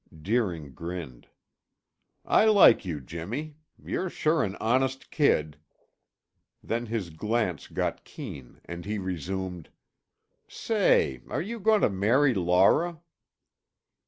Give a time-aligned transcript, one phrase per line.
[0.19, 1.27] Deering grinned.
[2.25, 3.57] "I like you, Jimmy!
[3.77, 5.59] You're sure an honest kid."
[6.63, 9.69] Then his glance got keen and he resumed:
[10.47, 12.99] "Say, are you going to marry Laura?"